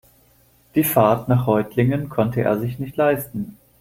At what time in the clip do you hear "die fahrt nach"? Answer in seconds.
0.73-1.45